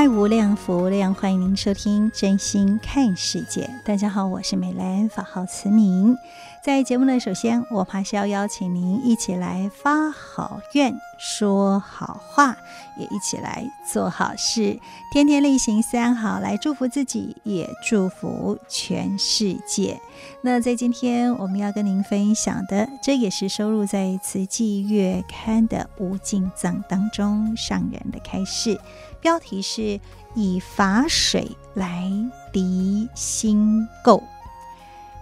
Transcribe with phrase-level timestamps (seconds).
[0.00, 3.66] 爱无量福无量，欢迎您收听《真心看世界》。
[3.84, 6.16] 大家好，我是美兰，法号慈明。
[6.64, 12.56] 在节目呢，首先我还是要邀请您一起来发好愿、说好话，
[12.96, 14.80] 也一起来做好事，
[15.12, 20.00] 天天例行三好，来祝福自己，也祝福全世界。
[20.40, 28.80] 那在今天我们要跟您分享的，这也是收录在《慈济月刊》的《无尽藏》当中上人的开示。
[29.20, 30.00] 标题是
[30.34, 32.10] 以法水来
[32.52, 34.22] 涤心垢。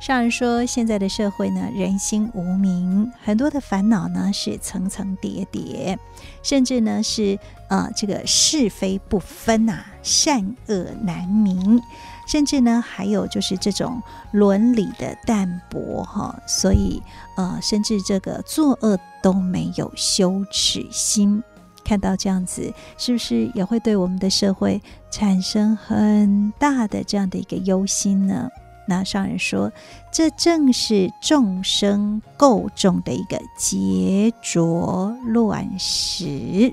[0.00, 5.98] 上人说，现在的社会呢，人心无明，很多的烦恼呢是层层叠叠，
[6.40, 7.36] 甚至呢是
[7.68, 11.82] 呃这个是非不分呐、啊，善恶难明，
[12.28, 17.02] 甚至呢还有就是这种伦理的淡薄哈，所以
[17.36, 21.42] 呃甚至这个作恶都没有羞耻心。
[21.88, 24.78] 看到这样子，是不是也会对我们的社会
[25.10, 28.46] 产生很大的这样的一个忧心呢？
[28.86, 29.72] 那上人说，
[30.12, 36.70] 这正是众生垢重的一个结浊乱石。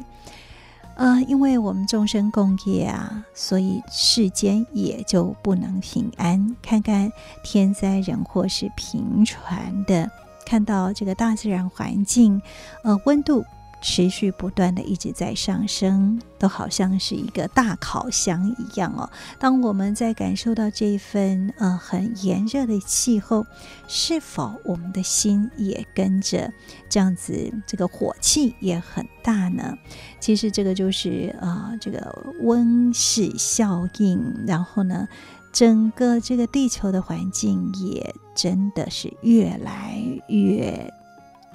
[0.96, 6.56] 呃，因为我们众生共业啊，所以世间也就不能平安。
[6.62, 7.10] 看看
[7.42, 10.12] 天灾人祸是频传的，
[10.46, 12.42] 看到这个大自然环境，
[12.84, 13.46] 呃，温度。
[13.88, 19.08] 持续不断的一直在上升，都好像是一个大烤箱一样哦。
[19.38, 23.46] 当我们在感受到这份呃很炎热的气候，
[23.88, 26.52] 是否我们的心也跟着
[26.90, 29.78] 这样子，这个火气也很大呢？
[30.20, 34.20] 其实这个就是、呃，这个温室效应。
[34.48, 35.08] 然后呢，
[35.54, 40.92] 整个这个地球的环境也真的是越来越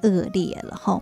[0.03, 1.01] 恶劣了哈。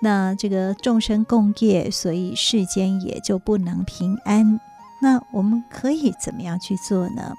[0.00, 4.60] 那这个众生共业，所以世间也就不能平安。
[5.02, 7.34] 那我们可以怎么样去做呢？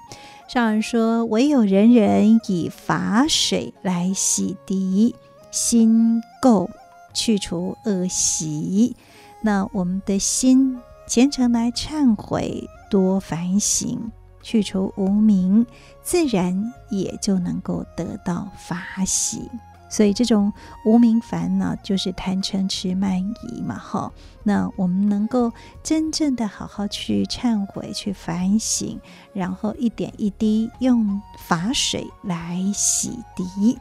[0.48, 5.14] 上人说：“唯有人人以法水来洗涤
[5.50, 6.68] 心垢，
[7.14, 8.96] 去除恶习。
[9.40, 14.10] 那我们的心虔诚来忏悔，多反省，
[14.42, 15.64] 去除无明，
[16.02, 19.48] 自然也就能够得到法喜。”
[19.92, 20.50] 所以这种
[20.86, 24.10] 无名烦恼就是贪嗔痴慢疑嘛，哈。
[24.42, 28.98] 那我们能够真正的好好去忏悔、去反省，
[29.34, 33.76] 然后一点一滴用法水来洗涤，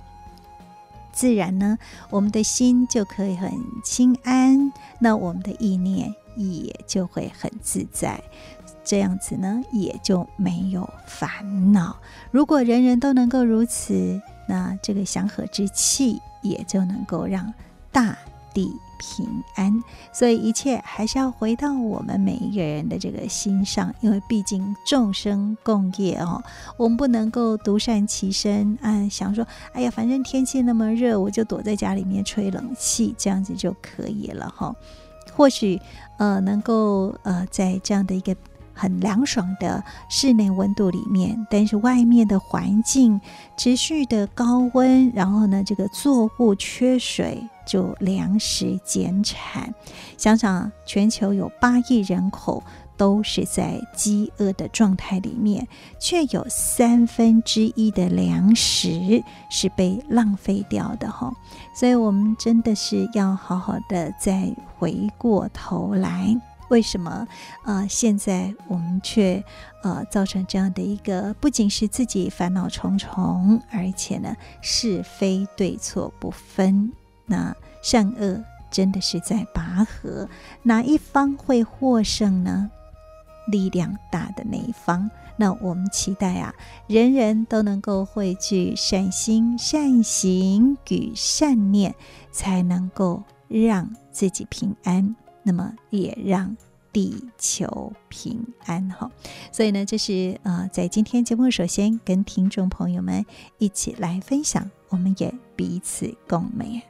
[1.13, 1.77] 自然呢，
[2.09, 3.49] 我们的心就可以很
[3.81, 8.21] 清安，那我们的意念也就会很自在，
[8.83, 11.95] 这样子呢，也就没有烦恼。
[12.31, 14.21] 如果人人都能够如此。
[14.47, 17.53] 那这个祥和之气也就能够让
[17.91, 18.17] 大
[18.53, 19.25] 地平
[19.55, 19.81] 安，
[20.11, 26.43] 所以一切还是要回到我们每一个人的这个心上，因为毕竟众生共业哦，
[26.77, 34.75] 我们不能够独善其身啊，想说哎呀，反正天气那么热，我就躲在家里面吹冷气，这样子就可以了哈、哦。
[35.33, 35.79] 或许
[36.17, 38.35] 呃，能够呃，在这样的一个。
[38.81, 43.21] 很凉爽的室内温度里面，但是外面的环境
[43.55, 49.71] 持续的高温，然后呢，这个作物缺水，就粮食减产。
[50.17, 52.63] 想想全球有八亿人口
[52.97, 55.67] 都是在饥饿的状态里面，
[55.99, 61.31] 却有三分之一的粮食是被浪费掉的哈。
[61.75, 66.35] 所以，我们真的是要好好的再回过头来。
[66.71, 67.27] 为什么？
[67.65, 69.43] 呃，现在我们却
[69.83, 76.93] 呃造成这样的一个，不仅是自己烦恼重重，而且呢是非对错不分，
[77.25, 78.41] 那善恶
[78.71, 80.29] 真的是在拔河，
[80.63, 82.71] 哪一方会获胜呢？
[83.47, 85.11] 力量大的那一方。
[85.35, 86.53] 那我们期待啊，
[86.87, 91.95] 人人都能够汇聚善心、善行与善念，
[92.31, 96.55] 才能够让自己平安，那么也让
[96.93, 99.09] 地球平安哈。
[99.51, 103.25] 所以呢，这是呃，在今天节目首先跟听众朋友们
[103.57, 106.81] 一起来分享，我们也彼此共勉，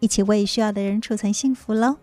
[0.00, 1.96] 一起为需要的人储存幸福喽。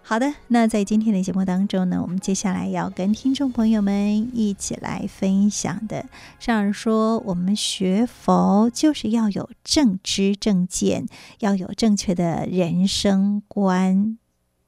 [0.00, 6.06] 好的，那在今天的节目当中呢，我们接下来要跟听众朋友们一起来分享的，
[6.38, 11.06] 上人说，我们学佛就是要有正知正见，
[11.40, 14.16] 要有正确的人生观，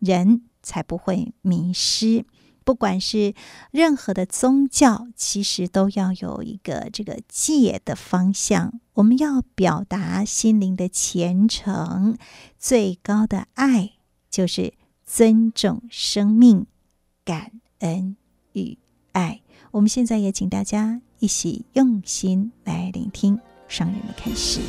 [0.01, 2.27] 人才不会迷失。
[2.65, 3.35] 不管是
[3.71, 8.81] 任何的宗教，其实都要有一个这个戒的方向。
[8.95, 12.19] 我们要表达心灵的虔诚，
[12.59, 13.93] 最高的爱
[14.29, 14.75] 就是。
[15.13, 16.67] 尊重生命，
[17.25, 17.51] 感
[17.81, 18.15] 恩
[18.53, 18.79] 与
[19.11, 19.41] 爱。
[19.73, 23.37] 我们现在也请大家一起用心来聆听
[23.67, 24.61] 上人的开始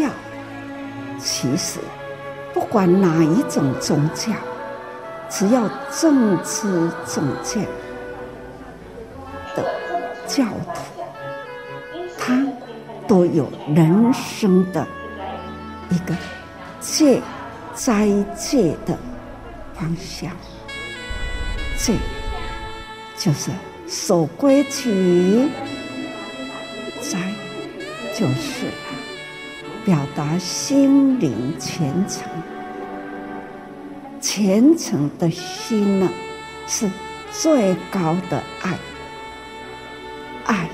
[0.00, 0.08] 教，
[1.18, 1.80] 其实。
[2.54, 4.30] 不管哪一种宗教，
[5.30, 7.62] 只要正知正见
[9.56, 9.64] 的
[10.26, 10.44] 教
[10.74, 11.02] 徒，
[12.18, 12.46] 他
[13.08, 14.86] 都有人生的
[15.88, 16.14] 一个
[16.78, 17.22] 戒
[17.74, 18.06] 斋
[18.36, 18.98] 戒的
[19.72, 20.30] 方向。
[21.78, 21.94] 戒
[23.16, 23.50] 就是
[23.88, 25.48] 守规矩，
[27.00, 27.18] 斋
[28.14, 28.66] 就是
[29.84, 32.22] 表达心灵虔诚。
[34.20, 36.08] 虔诚的心呢，
[36.68, 36.88] 是
[37.32, 38.78] 最高的爱。
[40.46, 40.68] 爱，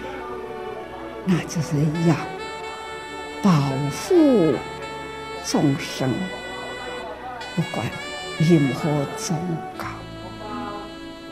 [1.24, 1.76] 那就是
[2.06, 2.14] 要
[3.42, 3.50] 保
[3.90, 4.54] 护
[5.44, 6.10] 众生，
[7.56, 7.86] 不管
[8.38, 9.36] 任何宗
[9.78, 9.84] 教，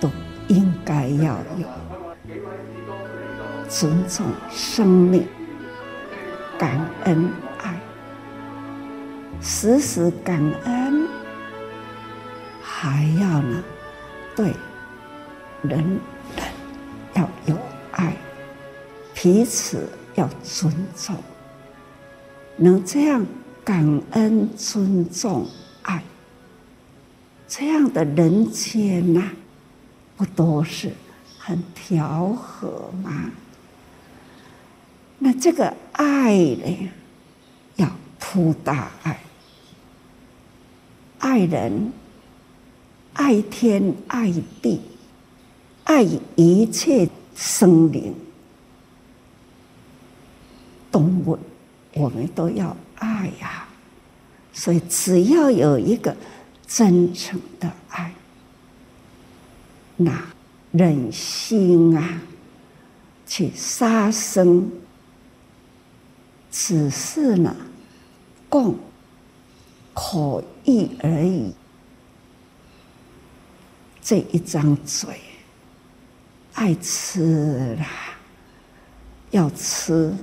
[0.01, 0.11] 都
[0.49, 1.67] 应该要有
[3.69, 5.27] 尊重生命、
[6.59, 7.31] 感恩，
[9.41, 11.07] 时时感恩。
[12.63, 13.65] 还要呢，
[14.35, 14.53] 对
[15.63, 15.99] 人
[16.37, 16.47] 人
[17.15, 17.59] 要有
[17.93, 18.15] 爱，
[19.15, 21.17] 彼此要尊重，
[22.57, 23.25] 能这样
[23.65, 25.49] 感恩、尊重、
[25.83, 26.03] 爱，
[27.49, 29.23] 这样的人间呐、
[30.17, 30.93] 不都是
[31.39, 33.31] 很调和吗？
[35.19, 36.91] 那这个爱呢，
[37.77, 37.91] 要
[38.21, 39.19] 铺大爱，
[41.19, 41.93] 爱人。
[43.19, 44.31] 爱天爱
[44.61, 44.79] 地，
[45.85, 46.03] 爱
[46.35, 48.15] 一切生灵、
[50.93, 51.39] 动物，
[51.95, 53.67] 我们都要爱呀。
[54.53, 56.15] 所以，只要有一个
[56.67, 58.13] 真诚的爱，
[59.97, 60.23] 那
[60.73, 62.21] 忍心啊，
[63.27, 64.71] 去杀生，
[66.51, 67.57] 只是呢，
[68.51, 68.75] 供
[69.95, 71.55] 可欲而已。
[74.03, 75.21] 这一张嘴，
[76.55, 77.87] 爱吃啦，
[79.31, 80.15] 要吃，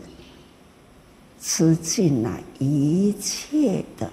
[1.42, 4.10] 吃尽了一切的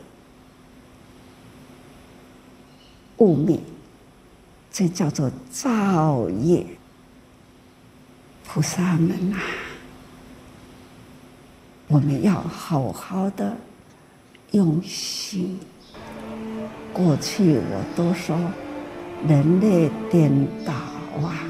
[3.18, 3.62] 物命，
[4.72, 6.66] 这叫做造业。
[8.44, 9.38] 菩萨们呐，
[11.86, 13.56] 我们要好好的
[14.50, 15.56] 用心。
[16.92, 18.36] 过去我都说。
[19.28, 20.32] 人类颠
[20.64, 20.72] 倒
[21.22, 21.44] 啊，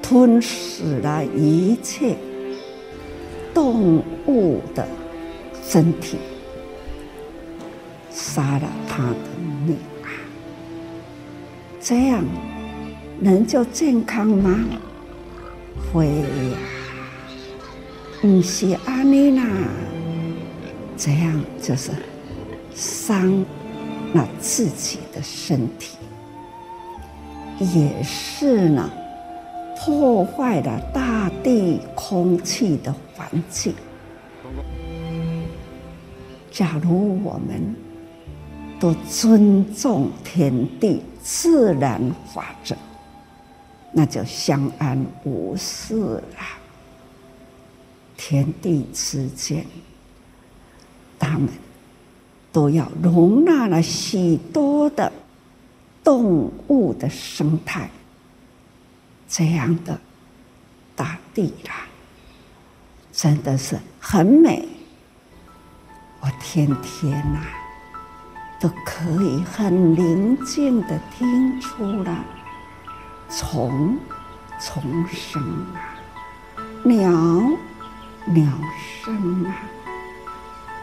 [0.00, 2.16] 吞噬了一切
[3.52, 4.88] 动物的
[5.62, 6.16] 身体，
[8.10, 9.16] 杀了他的
[9.66, 10.08] 命啊！
[11.78, 12.24] 这样
[13.20, 14.58] 人就健康吗？
[15.92, 16.56] 会呀，
[18.22, 19.44] 不是安妮娜，
[20.96, 21.90] 这样就是
[22.74, 23.44] 伤
[24.12, 25.96] 那自己的身体。
[27.58, 28.90] 也是呢，
[29.76, 33.74] 破坏了大地空气的环境。
[36.50, 37.74] 假如我们
[38.80, 42.00] 都尊重天地自然
[42.34, 42.74] 法则，
[43.92, 46.22] 那就相安无事了。
[48.16, 49.64] 天地之间，
[51.18, 51.48] 他们
[52.52, 55.12] 都要容纳了许多的
[56.02, 57.90] 动物的生态，
[59.28, 60.00] 这样的
[60.96, 61.86] 大地啦，
[63.12, 64.68] 真的是很美。
[66.20, 67.40] 我天天呐、
[68.60, 72.24] 都可以很宁静的听出了
[73.30, 73.96] 虫
[74.60, 75.42] 虫声
[75.74, 75.96] 啊，
[76.84, 77.10] 鸟
[78.26, 78.52] 鸟
[79.02, 79.62] 声啊，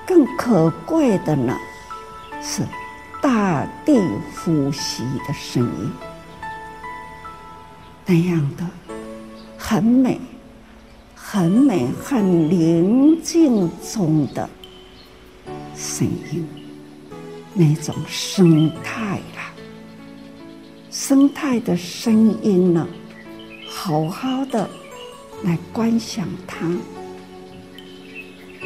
[0.08, 1.54] 更可贵的呢
[2.42, 2.64] 是
[3.22, 4.00] 大地
[4.34, 5.92] 呼吸的声音，
[8.06, 8.66] 那样的
[9.58, 10.18] 很美，
[11.14, 14.50] 很美，很宁静中的
[15.76, 16.48] 声音，
[17.54, 19.52] 那种生态啦，
[20.90, 22.88] 生态的声音呢，
[23.70, 24.70] 好好的
[25.44, 26.66] 来观想它，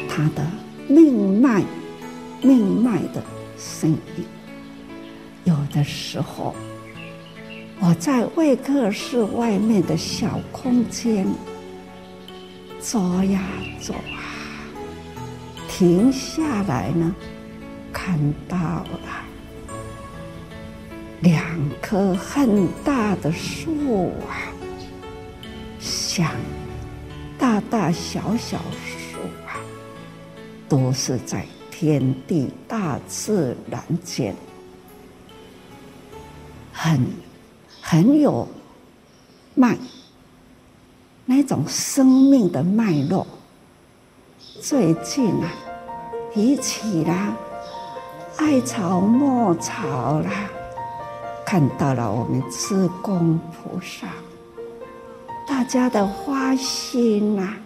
[0.08, 0.46] 它的
[0.88, 1.62] 命脉，
[2.42, 3.22] 命脉的
[3.56, 4.24] 声音。
[5.44, 6.54] 有的时候，
[7.80, 11.26] 我在会客室外面的小空间
[12.80, 13.40] 走呀
[13.80, 14.22] 走啊。
[15.68, 17.14] 停下来呢，
[17.92, 19.00] 看到了
[21.20, 21.42] 两
[21.80, 24.46] 棵很大的树啊，
[25.80, 26.30] 像
[27.38, 28.60] 大大小小，
[30.72, 34.34] 都是在天地大自然间，
[36.72, 37.06] 很
[37.82, 38.48] 很有
[39.54, 39.76] 脉，
[41.26, 43.26] 那种生命的脉络。
[44.62, 45.52] 最近啊，
[46.32, 47.36] 提起啦，
[48.38, 50.48] 艾草、墨草啦，
[51.44, 54.08] 看到了我们慈公菩萨，
[55.46, 57.56] 大家的花心呐，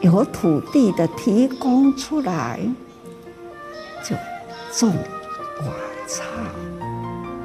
[0.00, 2.60] 有土地的提供出来，
[4.04, 4.14] 就
[4.72, 4.92] 种
[5.58, 5.72] 花
[6.06, 6.22] 草、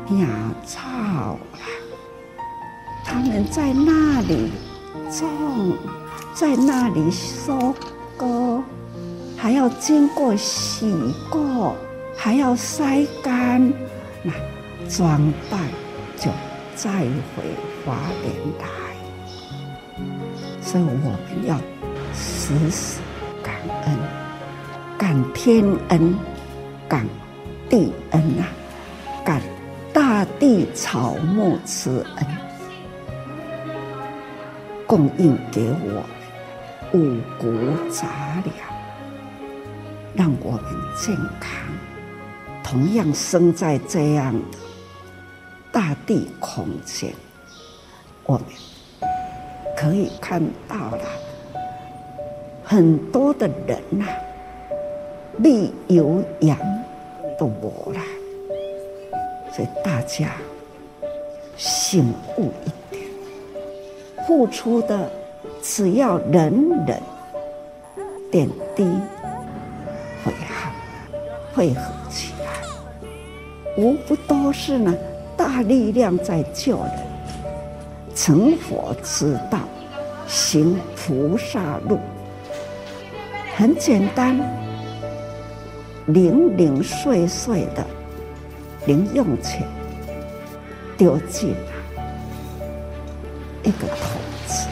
[0.08, 0.28] 鸟
[0.66, 0.82] 草
[1.54, 1.66] 啦，
[3.06, 4.52] 他们在那里
[5.10, 5.78] 种，
[6.34, 7.74] 在那里收
[8.18, 8.62] 割。
[9.38, 10.94] 还要经过洗
[11.30, 11.76] 过，
[12.16, 13.74] 还要晒干，
[14.22, 14.32] 那
[14.88, 15.58] 装袋
[16.16, 16.30] 就
[16.76, 17.44] 再回
[17.84, 18.68] 华莲来。
[20.62, 21.58] 所以我们要
[22.14, 23.00] 时时
[23.42, 23.98] 感恩，
[24.98, 26.16] 感天恩，
[26.88, 27.06] 感
[27.70, 28.48] 地恩啊，
[29.24, 29.42] 感
[29.94, 32.28] 大地草木之恩，
[34.86, 36.04] 供应给我
[36.94, 38.08] 五谷杂
[38.44, 38.56] 粮。
[40.14, 40.64] 让我们
[40.98, 41.50] 健康，
[42.62, 44.58] 同样生在这样的
[45.72, 47.14] 大地空间，
[48.26, 48.46] 我们
[49.78, 51.00] 可以看到了
[52.72, 54.16] 很多的人呐、啊，
[55.40, 56.58] 力有氧
[57.38, 58.00] 都没了，
[59.52, 60.30] 所以大家
[61.58, 63.04] 醒悟一点，
[64.26, 65.12] 付出的
[65.62, 66.98] 只要人人
[68.32, 68.86] 点滴。
[70.24, 70.72] 会好，
[71.54, 73.04] 汇合起来，
[73.76, 74.96] 无不都是呢
[75.36, 76.94] 大力量在救人，
[78.16, 79.60] 成佛之道，
[80.26, 82.00] 行菩萨路，
[83.62, 84.36] 很简单，
[86.08, 87.86] 零零碎碎的
[88.88, 89.68] 零用钱
[90.98, 91.54] 丢进
[93.62, 94.68] 一个桶子，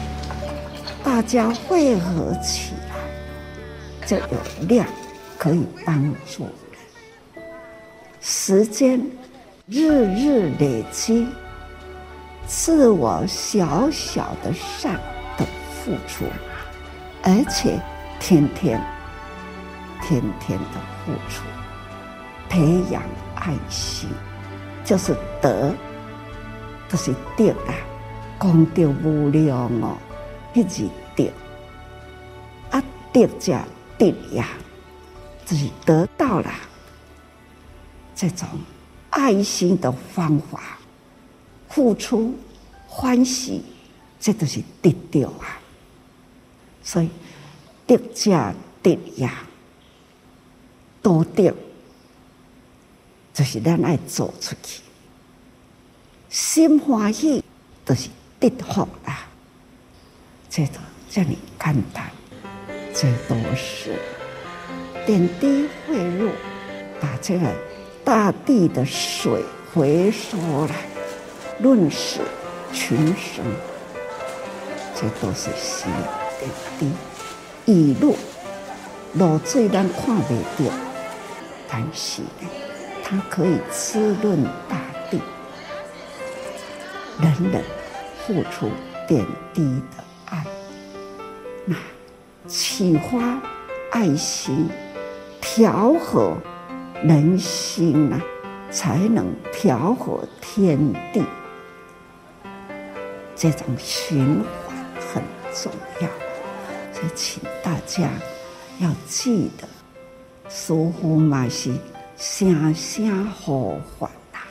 [1.04, 4.84] 大家汇合起来就有量。
[5.38, 6.42] 可以帮助
[7.32, 7.42] 人，
[8.20, 9.00] 时间
[9.66, 11.28] 日日累积，
[12.46, 15.00] 自我小小的善
[15.38, 16.26] 的付出，
[17.22, 17.80] 而且
[18.20, 18.80] 天天
[20.02, 21.42] 天天的付出，
[22.48, 23.02] 培养
[23.34, 24.08] 爱心，
[24.84, 25.74] 就是德，
[26.88, 27.74] 就是德啊，
[28.38, 29.96] 功德无量哦，
[30.54, 30.86] 一直
[31.16, 31.24] 德，
[32.70, 32.80] 啊
[33.12, 33.64] 德加
[33.98, 34.46] 德呀。
[35.44, 36.52] 自己得到了
[38.14, 38.46] 这种
[39.10, 40.78] 爱心的方法，
[41.68, 42.32] 付出
[42.86, 43.64] 欢喜，
[44.20, 45.58] 这都是得到啊。
[46.84, 47.10] 所以
[47.90, 48.54] 得加
[48.84, 49.42] 得呀，
[51.02, 51.52] 多得，
[53.34, 54.80] 就是咱爱走出去，
[56.28, 57.42] 心欢喜
[57.84, 59.26] 都是得福啦。
[60.48, 60.76] 这种
[61.08, 62.08] 叫你简单，
[62.94, 63.98] 这都是。
[65.04, 66.30] 点滴汇入，
[67.00, 67.52] 把这个
[68.04, 69.42] 大地的水
[69.74, 70.76] 回收来，
[71.58, 72.20] 润湿
[72.72, 73.44] 群生，
[74.94, 75.90] 这都是心
[76.38, 76.92] 点滴。
[77.66, 78.16] 雨露
[79.14, 80.70] 露水咱看不到，
[81.68, 82.48] 但是呢，
[83.04, 84.76] 它可以滋润大
[85.10, 85.20] 地。
[87.20, 87.62] 人人
[88.26, 88.70] 付出
[89.06, 90.44] 点滴的爱，
[91.66, 91.76] 那
[92.46, 93.40] 启发
[93.90, 94.68] 爱心，
[95.40, 96.36] 调和
[97.02, 98.20] 人心啊，
[98.70, 100.78] 才能调和天
[101.12, 101.22] 地。
[103.36, 104.76] 这种循环
[105.12, 106.08] 很重要，
[107.02, 108.10] 也请大家
[108.78, 109.68] 要记得，
[110.48, 111.74] 师父嘛是
[112.16, 114.44] 声声呼唤啊，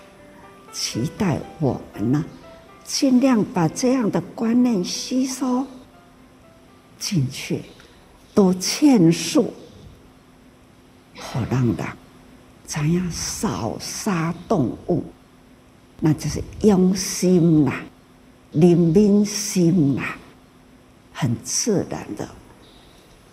[0.72, 2.26] 期待我们呢。
[2.84, 5.68] 尽量把这样的观念吸收
[6.98, 7.62] 进去，
[8.34, 9.46] 多劝说，
[11.16, 11.78] 好让人
[12.66, 15.04] 怎样少杀动物，
[16.00, 17.84] 那就是用心啦，
[18.54, 20.18] 怜悯心啦，
[21.14, 22.28] 很自然的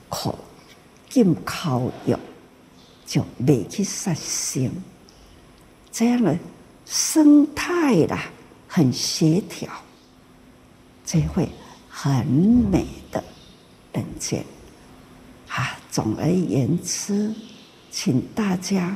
[0.09, 0.39] 口
[1.09, 2.19] 进口用，
[3.07, 4.71] 就未去杀生，
[5.91, 6.39] 这样的
[6.85, 8.31] 生态啦。
[8.69, 9.71] 很协调，
[11.03, 11.49] 这会
[11.89, 13.25] 很美的
[13.95, 14.45] 人间
[15.49, 15.79] 啊！
[15.91, 17.33] 总而言之，
[17.91, 18.95] 请大家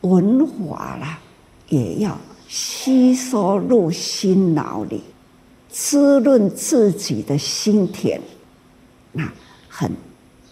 [0.00, 1.20] 文化啦，
[1.68, 5.02] 也要吸收入心脑里，
[5.68, 8.18] 滋润自己的心田，
[9.12, 9.30] 那
[9.68, 9.92] 很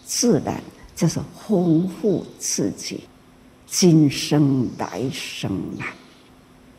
[0.08, 0.58] 自然
[0.96, 3.04] 就是丰富自己
[3.66, 5.92] 今生来生啊！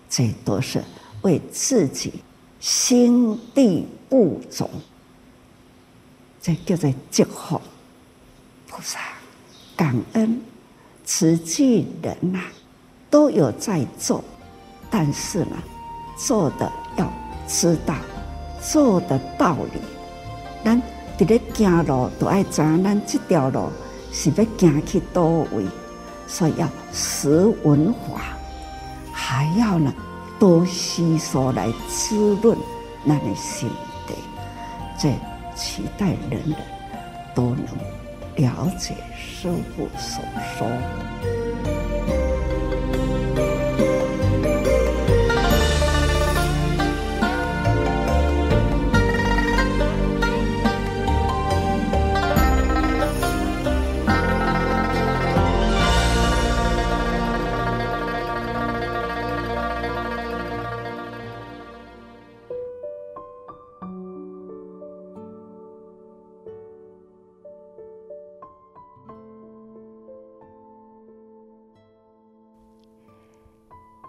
[0.09, 0.83] 这都是。
[1.21, 2.13] 为自己
[2.62, 4.69] 心地不足，
[6.41, 7.62] 这叫做祝福
[8.69, 9.00] 菩萨
[9.75, 10.41] 感恩
[11.03, 12.41] 慈济人呐、
[13.09, 14.24] 都有在做，
[14.89, 15.62] 但是呢，
[16.17, 17.12] 做的要
[17.45, 17.93] 知道
[18.62, 19.81] 做的道理，
[20.63, 20.81] 能
[21.19, 23.70] 伫咧行路都爱知，咱这条路
[24.11, 25.65] 是要行去多位，
[26.25, 27.29] 所以要识
[27.63, 28.22] 文化，
[29.11, 29.94] 还要呢。
[30.39, 32.57] 多吸收来滋润
[33.03, 33.70] 那的心
[34.07, 34.13] 地，
[34.98, 35.09] 这
[35.53, 36.55] 期待人人
[37.35, 37.65] 都能
[38.37, 40.24] 了解师父所
[40.57, 41.38] 说。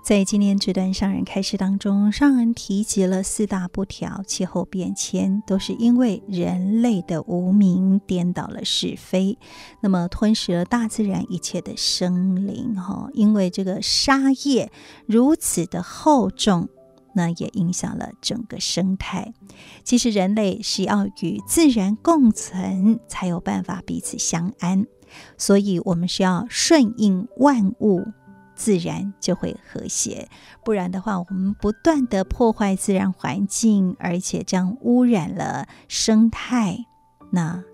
[0.02, 9.38] 在今天这段上人开示当中，上人提及了四大不调、气候变迁，都是因为人类的无明颠倒了是非，
[9.82, 12.74] 那么吞噬了大自然一切的生灵。
[12.74, 14.72] 哈，因为这个杀业
[15.06, 16.68] 如此的厚重，
[17.14, 19.32] 那也影响了整个生态。
[19.84, 24.86] 其实人类是要与自然共存，才有办法彼此相安，
[25.36, 28.02] 所以我们是要顺应万物。
[28.60, 30.28] 自然就会和谐，
[30.62, 36.76] 不然的话，我们不断的破坏自然环境，而且这样污染了生态，
[37.30, 37.64] 那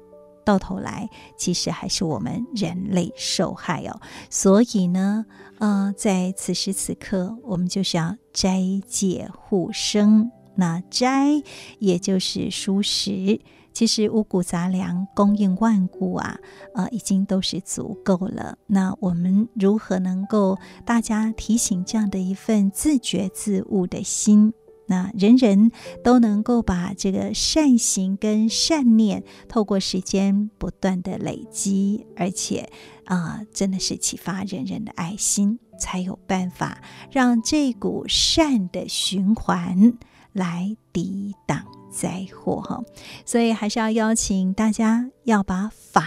[0.44, 4.00] 到头来其实还是我们人类受害哦。
[4.30, 5.26] 所以呢，
[5.58, 11.42] 呃，在此时此刻，我们就是要斋戒护生，那斋
[11.78, 13.40] 也就是蔬食。
[13.72, 16.38] 其实五谷杂粮供应万物啊，
[16.74, 18.56] 呃，已经都是足够了。
[18.66, 24.54] 那我们如何能够大家提醒这样的一份自觉自悟的心？
[24.88, 32.70] 那人人都能够把这个善行跟善念透过时间不断的累积，而且
[33.04, 39.98] 啊、真的是启发人人的爱心，才有办法让这股善的循环
[40.36, 41.64] 来抵挡。
[41.88, 42.84] 灾祸哈，
[43.24, 46.04] 所以还是要邀请大家要把法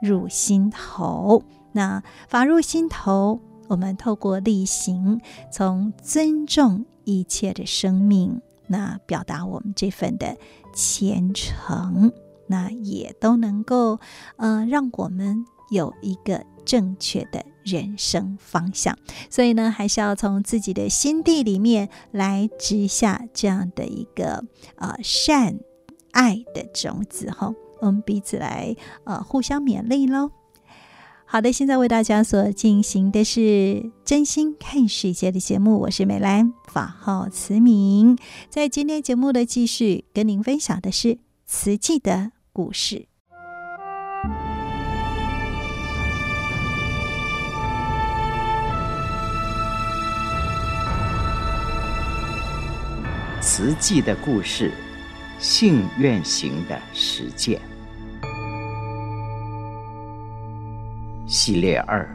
[0.00, 1.42] 入心头。
[1.72, 3.38] 那法入心头，
[3.68, 10.34] 我们透过力行，从尊重一切的生命，那表达我们这份的
[10.74, 12.10] 虔诚，
[12.46, 14.00] 那也都能够
[14.36, 18.96] 呃，让我们有一个正确的人生方向，
[19.30, 24.44] 所以呢，还是要从自己的心地里面来植下这样的一个
[24.76, 25.58] 呃善
[26.12, 27.54] 爱的种子哈。
[27.80, 30.30] 我们彼此来呃互相勉励喽。
[31.24, 38.18] 好的，现在为大家所进行的是真心看世界的节目，我是美兰，法号慈明。
[38.50, 43.11] 在今天节目的继续跟您分享的是慈济的故事。
[53.42, 54.70] 慈济的故事，
[55.40, 57.60] 信愿行的实践。
[61.26, 62.08] 系列二：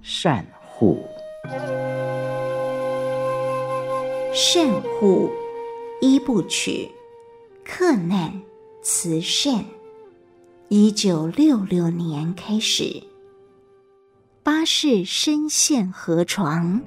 [0.00, 1.04] 善护。
[4.32, 5.28] 善护
[6.00, 6.88] 一部曲，
[7.64, 8.40] 克难
[8.80, 9.64] 慈善。
[10.68, 13.02] 一九六六年开始，
[14.44, 16.80] 巴士深陷河床。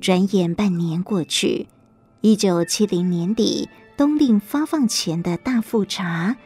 [0.00, 1.68] 转眼半年过去，
[2.20, 6.36] 一九七零年底冬令发放前的大富察，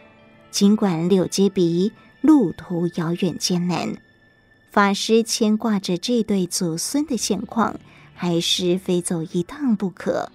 [0.50, 1.92] 尽管六阶鼻。
[2.22, 3.96] 路途遥远艰难，
[4.70, 7.80] 法师牵挂着这对祖孙的现况，
[8.12, 10.30] 还是非走一趟不可。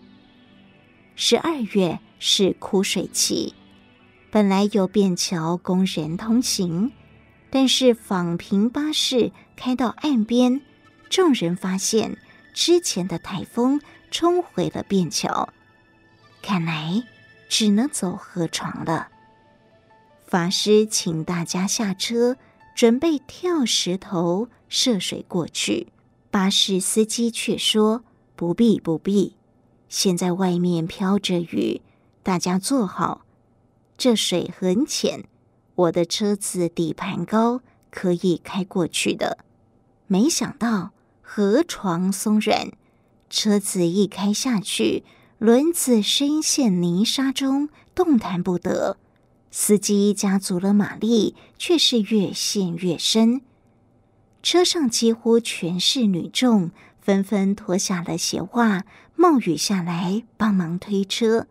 [1.15, 3.53] 十二月是枯水期，
[4.31, 6.91] 本来有便桥供人通行，
[7.51, 10.61] 但是访平巴士开到岸边，
[11.07, 12.17] 众人发现
[12.55, 15.49] 之前的台风冲毁了便桥，
[16.41, 17.03] 看来
[17.49, 19.09] 只能走河床了。
[20.25, 22.37] 法师请大家下车，
[22.73, 25.89] 准备跳石头涉水过去。
[26.31, 28.05] 巴士司机却说
[28.37, 29.35] ：“不必，不必。
[29.89, 31.81] 现在外面飘着雨，
[32.23, 33.25] 大家坐好。
[33.97, 35.25] 这水很浅，
[35.75, 37.59] 我的车子底盘高，
[37.91, 39.39] 可以开过去的。”
[40.07, 40.91] 没想到
[41.27, 42.71] 河床松软，
[43.31, 45.03] 车子一开下去，
[45.39, 48.97] 轮子深陷泥沙中，动弹不得。
[49.49, 53.41] 司机加足了马力，却是越陷越深。
[54.43, 56.69] 车上几乎全是女众，
[57.01, 58.85] 纷纷脱下了鞋袜，
[59.15, 61.47] 冒雨下来帮忙推车。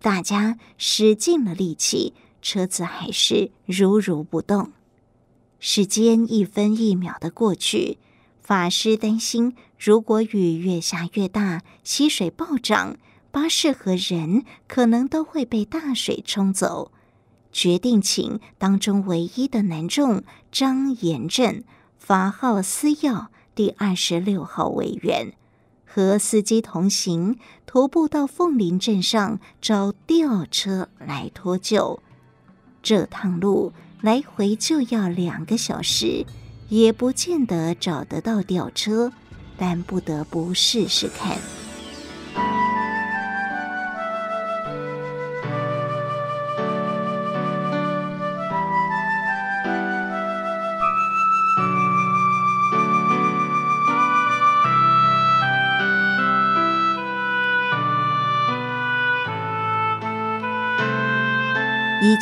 [0.00, 4.72] 大家使尽了力气，车子还是如如不动。
[5.60, 7.98] 时间一分一秒的过去，
[8.44, 12.98] 法师担心，如果雨越下越大，溪水暴涨，
[13.30, 16.92] 巴士和人可能都会被大水冲走。
[17.50, 21.64] 决定请当中唯一的男众张延正，
[21.96, 25.32] 法号思耀，第二十六号委员，
[25.86, 32.02] 和司机同行，徒步到凤林镇上找吊车来脱救。
[32.82, 36.26] 这趟路来回就要两个小时，
[36.74, 39.12] 也不见得找得到吊车，
[39.56, 41.38] 但不得不试试看。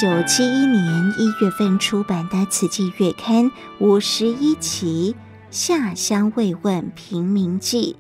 [0.03, 3.45] 九七一年一月份出版的《慈济月刊》
[3.79, 5.15] 五十一期
[5.53, 7.97] 《下乡慰问贫民记》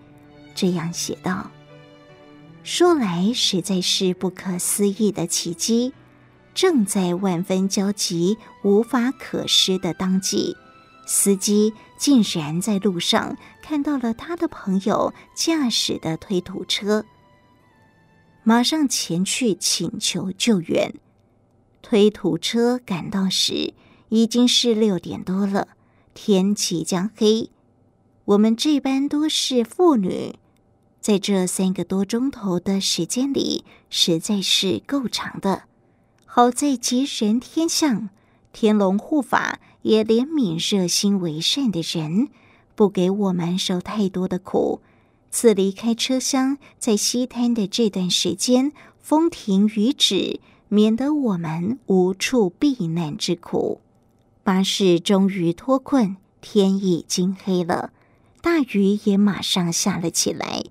[0.52, 1.48] 这样写道
[2.64, 5.94] ：“说来实在是不可思议的奇迹，
[6.54, 10.56] 正在万分焦急、无法可施的当季，
[11.06, 17.04] 司机竟然在路上看到了他的朋友驾驶的推土车，
[18.42, 20.92] 马上前去请求救援。”
[21.92, 23.74] 推土车赶到时，
[24.08, 25.68] 已经是六点多了，
[26.14, 27.50] 天即将黑。
[28.24, 30.36] 我们这班多是妇女，
[31.02, 35.64] 在这三个多钟头的时间里，实在是够长的。
[36.24, 38.08] 好在吉神天相，
[38.54, 42.28] 天龙护法也怜悯热心为善的人，
[42.74, 44.80] 不给我们受太多的苦。
[45.28, 50.40] 自离开车厢，在西滩的这段时间，风停雨止。
[50.74, 53.82] 免得我们无处避难之苦。
[54.42, 57.92] 巴士终于脱困，天已经黑了，
[58.40, 60.64] 大雨也马上下了起来，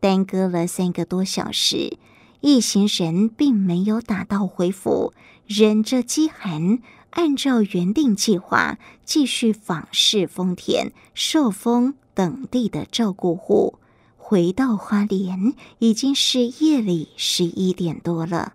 [0.00, 1.98] 耽搁了三个多小时。
[2.40, 5.12] 一行人并没有打道回府，
[5.46, 6.78] 忍着饥寒，
[7.10, 13.74] 按照原定计划继续访视丰田、寿丰等地的照顾户。
[14.16, 18.54] 回到花莲，已经是夜里十一点多了。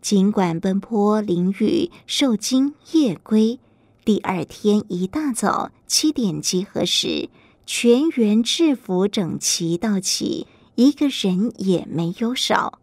[0.00, 3.58] 尽管奔波淋雨受惊夜归，
[4.04, 7.28] 第二天一大早七点集合时，
[7.66, 12.78] 全员制服整齐到齐，一个人也没有少。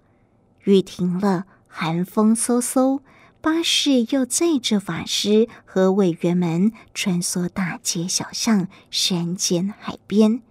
[0.65, 2.99] 雨停了，寒风嗖嗖，
[3.41, 10.41] 巴士又载着法师和委员们穿梭大街小巷、山间海边，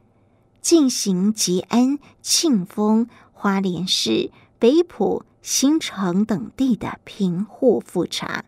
[0.60, 8.46] 进行吉安、庆丰、花莲市、北埔、新城等地的贫户复查。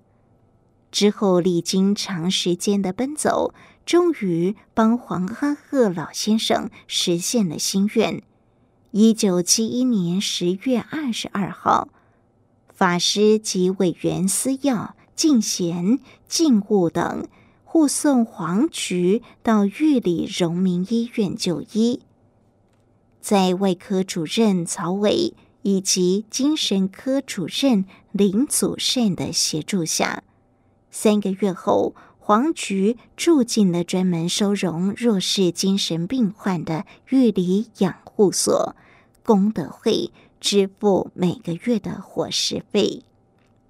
[0.91, 3.53] 之后，历经长时间的奔走，
[3.85, 8.23] 终于帮黄阿赫老先生实现了心愿。
[8.93, 11.89] 一九七一年十月二十二号，
[12.73, 17.29] 法师及委员司要、进贤、敬物等
[17.63, 22.01] 护送黄菊到玉里荣民医院就医。
[23.21, 25.35] 在外科主任曹伟
[25.67, 30.23] 以及精神科主任林祖善的协助下，
[30.93, 38.77] 三个月后，黄菊住进了专门收容弱势精神病患的玉里养护所。
[39.25, 43.03] 功德会支付每个月的伙食费。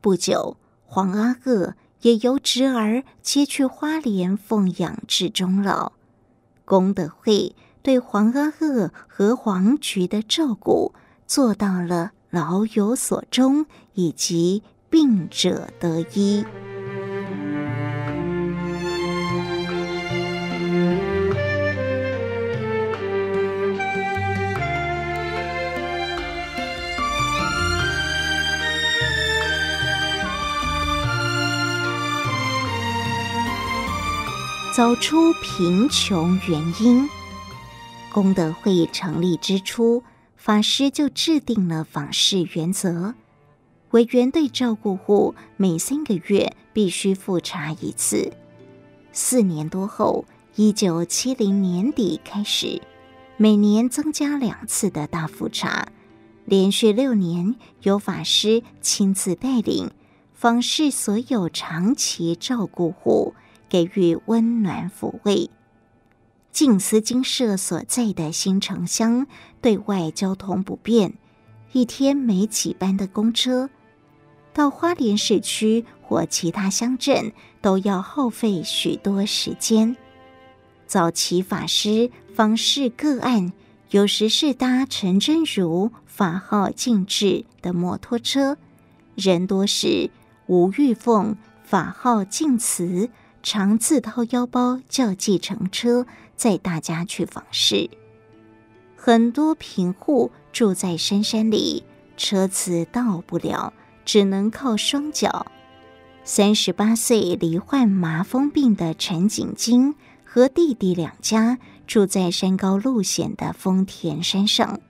[0.02, 5.92] 不久，黄阿赫也由侄儿接去花莲奉养至终老。
[6.66, 10.92] 功德会对黄阿赫和黄菊的照顾
[11.26, 16.44] 做到了老有所终，以及病者得医。
[34.72, 37.08] 走出贫穷原因。
[38.12, 40.02] 功德会成立之初，
[40.46, 43.14] 法师就制定了访视原则：
[43.90, 48.32] 委员对照顾户每三个月必须复查一次。
[49.10, 52.80] 四年多后，一九七零年底开始，
[53.36, 55.88] 每年增加两次的大复查，
[56.44, 59.90] 连续六年由法师亲自带领
[60.32, 63.34] 访视所有长期照顾户。
[63.68, 65.50] 给予温暖抚慰。
[66.52, 69.26] 静思精舍所在的新城乡
[69.66, 71.14] 对外交通不便，
[71.72, 73.68] 一天没几班的公车，
[74.52, 79.96] 到花莲市区或其他乡镇都要耗费许多时间。
[80.86, 83.52] 早期法师访视个案，
[83.90, 88.56] 有时是搭陈真如法号静智的摩托车，
[89.16, 90.10] 人多时
[90.46, 93.10] 吴玉凤法号静慈。
[93.42, 97.90] 常自掏腰包叫计程车载大家去访视。
[99.06, 101.84] 很多贫户住在深山里，
[102.16, 103.72] 车子到不了，
[104.04, 105.46] 只能靠双脚。
[106.24, 114.80] 三十八岁罹患麻风病的陈景金和弟弟两家住在山高路险的丰田山上。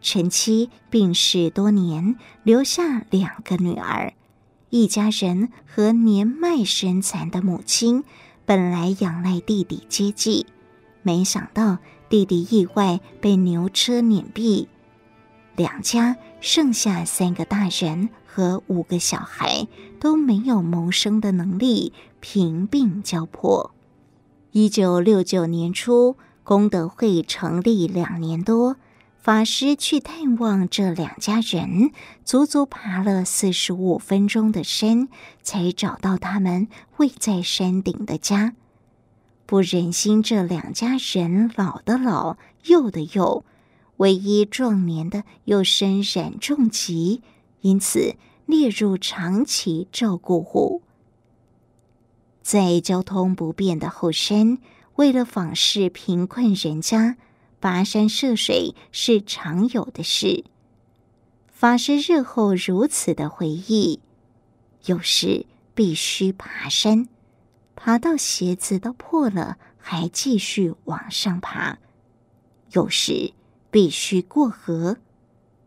[0.00, 4.12] 陈妻病逝多年，留下两个女儿。
[4.68, 8.04] 一家人和年迈身残的母亲
[8.44, 10.46] 本来仰赖弟弟接济，
[11.02, 11.78] 没想到
[12.10, 14.66] 弟弟意外被牛车碾毙，
[15.54, 19.68] 两家剩下三个大人和五个小孩
[20.00, 23.72] 都没有谋生的能力，贫病交迫。
[24.50, 28.76] 一九六九年初，功德会成立两年多。
[29.22, 31.92] 法师去探望这两家人，
[32.24, 35.06] 足足爬了四十五分钟的山，
[35.42, 38.54] 才找到他们位在山顶的家。
[39.50, 42.36] 不忍心这两家人老的老，
[42.66, 43.44] 幼的幼，
[43.96, 47.20] 唯一壮年的又身染重疾，
[47.62, 48.14] 因此
[48.46, 50.82] 列入长期照顾户。
[52.40, 54.58] 在交通不便的后山，
[54.94, 57.16] 为了访视贫困人家。
[57.60, 60.44] 跋山涉水是常有的事。
[61.48, 63.98] 法师日后如此的回忆：
[64.84, 67.08] 有时必须爬山，
[67.82, 71.78] 爬到鞋子都破了，还继续往上爬；
[72.72, 73.32] 有时
[73.70, 74.98] 必须过河，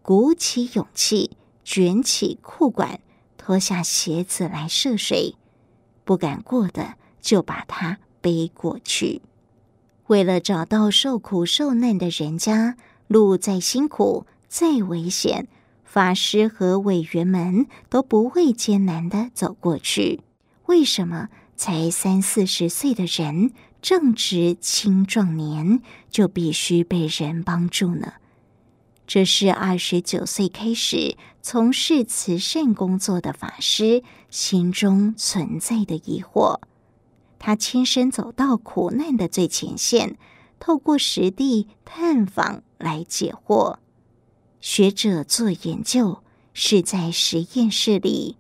[0.03, 2.99] 鼓起勇气，卷起裤管，
[3.35, 5.33] 脱下鞋子来涉水；
[6.03, 9.23] 不敢过的，就把它背过去。
[10.05, 15.47] 为了找到受苦受难的人家，路再辛苦再危险，
[15.83, 20.21] 法师和委员们都不畏艰难地走过去。
[20.67, 21.29] 为什么
[21.65, 28.15] 才三四十岁的人，正值青壮年，就必须被人帮助呢？
[29.07, 36.59] 这是二十九岁开始从事慈善工作的法师心中存在的疑惑。
[37.39, 40.17] 他亲身走到苦难的最前线，
[40.59, 43.77] 透过实地探访来解惑。
[44.59, 46.23] 学者做研究
[46.53, 48.35] 是在实验室里，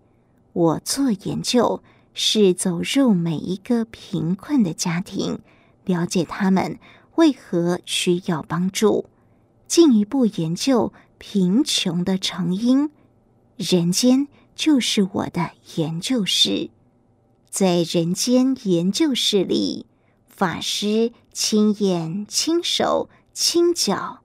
[0.51, 1.81] 我做研究
[2.13, 5.39] 是走入每一个贫困的家庭，
[5.85, 6.77] 了解他们
[7.15, 9.05] 为何需要帮助，
[9.67, 12.91] 进一步研究贫穷的成因。
[13.57, 16.69] 人间就是我的研究室，
[17.49, 19.85] 在人间研究室里，
[20.27, 24.21] 法师亲眼、亲手、亲脚，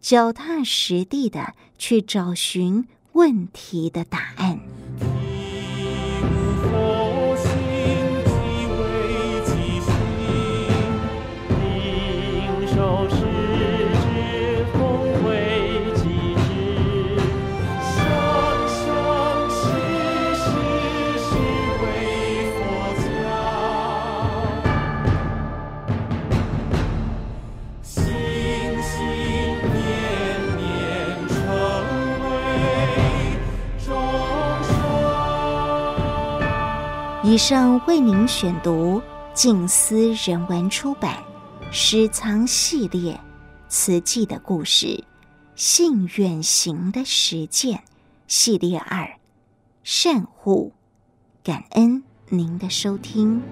[0.00, 4.60] 脚踏实地的去找寻问题的答案。
[37.36, 39.02] 以上为您选读
[39.34, 41.22] 静思人文出版
[41.70, 43.12] 《诗藏系列》
[43.68, 45.04] 词记的故事，
[45.54, 47.82] 信远行的实践
[48.26, 49.18] 系列二，
[49.84, 50.72] 善护，
[51.44, 53.42] 感恩您的收听。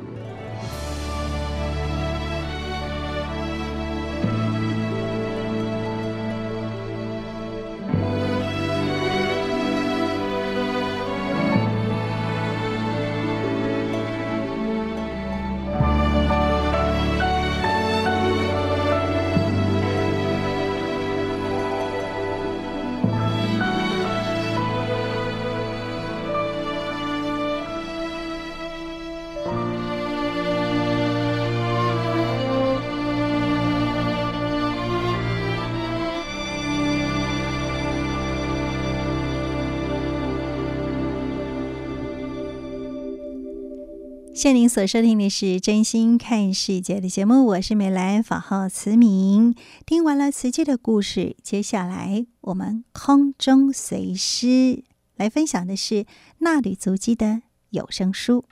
[44.44, 49.54] 谢您所收听的是《真心看世界》的节目，我是美兰，法号慈明。
[49.86, 54.84] 听完了慈济的故事，接下来我们空中随师
[55.16, 56.04] 来分享的是
[56.40, 58.44] 纳履足迹的有声书。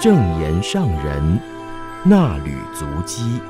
[0.00, 1.40] 正言上人
[2.04, 3.40] 纳履足迹。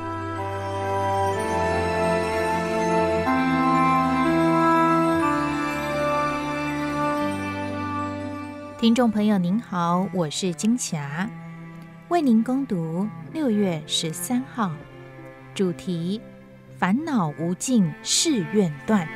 [8.82, 11.30] 听众朋友您好，我是金霞，
[12.08, 14.72] 为您攻读六月十三号
[15.54, 16.20] 主题：
[16.80, 19.06] 烦恼无尽誓愿断。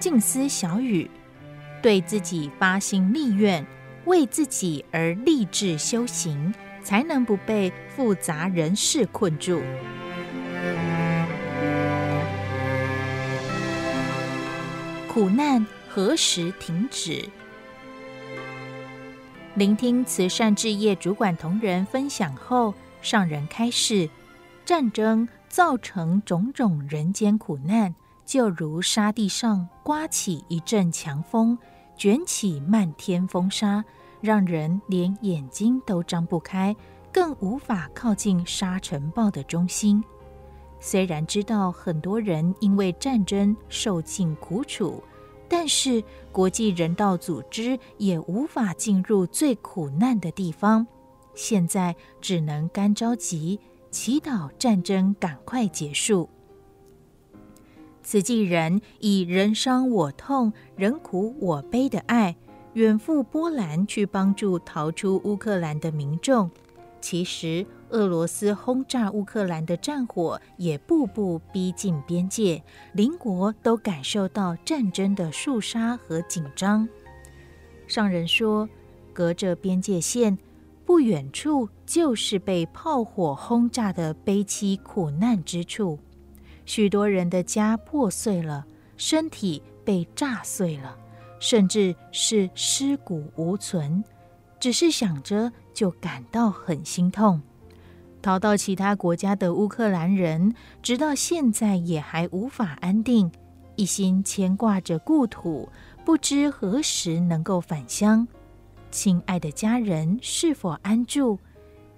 [0.00, 1.08] 静思小语，
[1.80, 3.64] 对自己发心立愿，
[4.06, 9.62] 为自己而立志修行，才能不被复杂人事困住。
[15.14, 17.28] 苦难何时停止？
[19.54, 24.10] 聆听慈善置业主管同仁分享后，上人开示：
[24.64, 27.94] 战争造成种种人间苦难，
[28.26, 31.56] 就如沙地上刮起一阵强风，
[31.96, 33.84] 卷起漫天风沙，
[34.20, 36.74] 让人连眼睛都张不开，
[37.12, 40.02] 更无法靠近沙尘暴的中心。
[40.86, 45.02] 虽然知道很多人因为战争受尽苦楚，
[45.48, 50.86] 但是国际人道组织也无法进入最苦难的地方，
[51.34, 53.58] 现在只能干着急，
[53.90, 56.28] 祈祷战争赶快结束。
[58.02, 62.36] 慈济人以人伤我痛、人苦我悲的爱，
[62.74, 66.50] 远赴波兰去帮助逃出乌克兰的民众。
[67.00, 76.88] 其实，俄罗斯轰炸乌克兰的战火也步步逼近边界，邻国都感受到战争的肃杀和紧张。
[77.86, 78.68] 上人说，
[79.12, 80.36] 隔着边界线，
[80.84, 85.98] 不远处就是被炮火轰炸的悲凄苦难之处，
[86.64, 88.66] 许多人的家破碎了，
[88.96, 90.96] 身体被炸碎了，
[91.38, 94.02] 甚至是尸骨无存。
[94.58, 97.42] 只是想着就感到很心痛。
[98.24, 103.30] 逃到其他国家的乌克兰人，直到现在也还无法安定，
[103.76, 105.68] 一心牵挂着故土，
[106.06, 108.26] 不知何时能够返乡。
[108.90, 111.38] 亲爱的家人是否安住？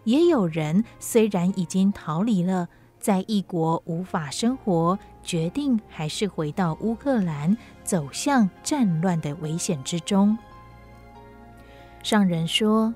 [0.03, 2.69] 也有人虽然已经逃离了，
[2.99, 10.37] 在异国无法生活，决定还是回到乌克兰，走向战乱的危险之中。
[12.03, 12.93] 上人说，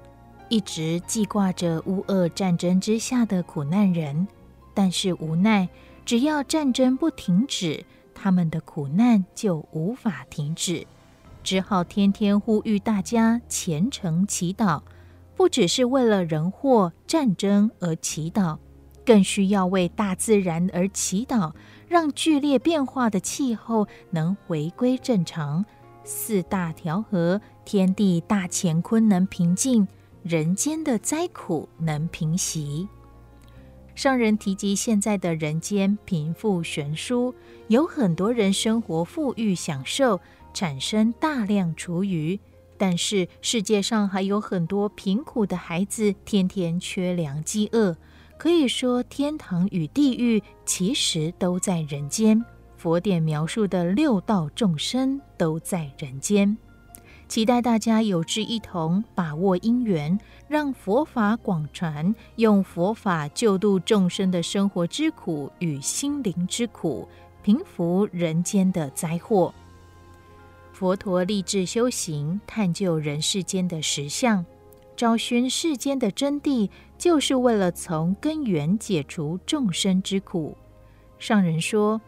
[0.50, 4.26] 一直记挂着乌俄战争之下的苦难人，
[4.74, 5.68] 但是无奈，
[6.04, 10.84] 只要战争不停止，他们的苦难就无法停止，
[11.44, 14.82] 只好天天呼吁大家虔诚祈祷，
[15.36, 18.58] 不只是为了人祸战争而祈祷，
[19.06, 21.52] 更需要为大自然而祈祷，
[21.86, 25.64] 让剧烈变化的气候能回归正常，
[26.02, 29.86] 四大调和，天地大乾坤能平静，
[30.22, 32.88] 人间的灾苦能平息。
[33.94, 37.34] 上人提及，现在的人间贫富悬殊，
[37.68, 40.20] 有很多人生活富裕享受，
[40.54, 42.38] 产生大量厨余，
[42.78, 47.96] 但是世界上还有很多贫苦的孩子，天天缺粮饥饿。
[48.38, 52.42] 可以说，天堂与地狱其实都在人间。
[52.78, 56.56] 佛典描述的六道众生都在人间。
[57.30, 60.18] 期待大家有志一同，把握因缘，
[60.48, 67.06] 让佛法广传，用佛法救度众生的生活之苦与心灵之苦，
[67.40, 69.54] 平伏人间的灾祸。
[70.72, 74.44] 佛陀立志修行，探究人世间的实相，
[74.96, 76.68] 找寻世间的真谛，
[76.98, 80.56] 就是为了从根源解除众生之苦。
[81.20, 82.00] 上人说，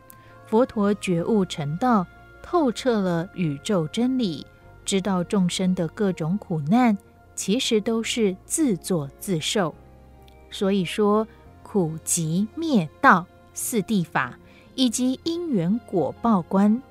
[0.49, 2.05] 佛陀觉悟成道，
[2.43, 4.45] 透彻了宇宙真理。
[4.85, 6.97] 知道众生的各种苦难，
[7.35, 9.75] 其实都是自作自受。
[10.51, 11.27] 所以说，
[11.63, 14.39] 苦集灭道四谛法，
[14.75, 16.83] 以及因缘果报观，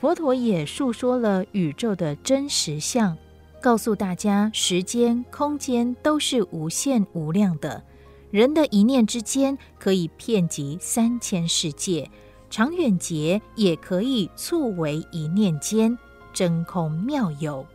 [0.00, 3.16] 佛陀也述说了宇宙的真实相，
[3.60, 7.82] 告诉大家时间、空间都是无限无量的，
[8.30, 12.10] 人的一念之间可以遍及三千世界，
[12.50, 15.96] 长远劫也可以促为一念间。
[16.38, 17.66] 真空妙有，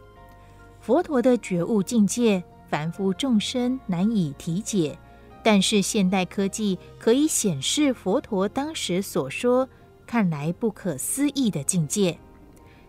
[0.79, 4.97] 佛陀的觉悟境界，凡夫众生难以体解。
[5.43, 9.67] 但是现代科技可以显示佛陀当时所说，
[10.07, 12.17] 看来不可思议的境界。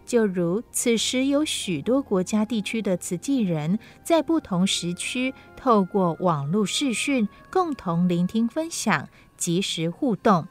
[0.06, 10.46] 就如此时有许多国家地区的慈济人，在不同时区透过网络视讯，共同聆听分享，即时互动。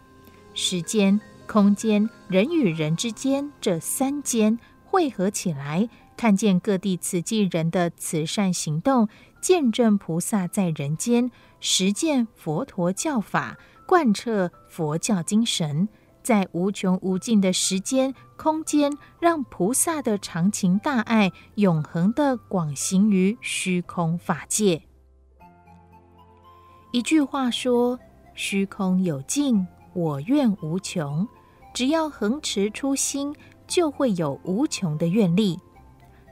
[0.54, 1.18] 时间、
[1.48, 4.60] 空间、人与人之间这三间。
[4.94, 9.10] 汇合起来，看见各地慈济人的慈善行动，
[9.42, 15.90] 见证菩萨在人间实践佛陀教法，贯彻佛教精神，
[16.22, 24.84] 在无穷无尽的时间空间，让菩萨的长情大爱永恒地广行于虚空法界。
[26.92, 28.00] 一句话说
[28.36, 29.66] ：“虚空有尽，
[29.96, 31.28] 我愿无穷。”
[31.74, 33.36] 只要恒持初心。
[33.68, 35.60] 就会有无穷的愿力。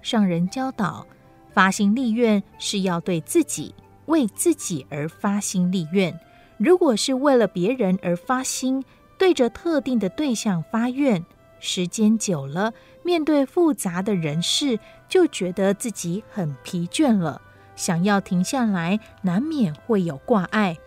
[0.01, 1.05] 上人教导，
[1.53, 3.73] 发心立愿是要对自己、
[4.07, 6.17] 为自己而发心立愿。
[6.57, 8.83] 如果是为了别人而发心，
[9.17, 11.23] 对着特定的对象发愿，
[11.59, 12.73] 时间久了，
[13.03, 17.41] 面对复杂的人事，就觉得自己很疲倦了，
[17.75, 20.77] 想要停下来，难免会有挂碍。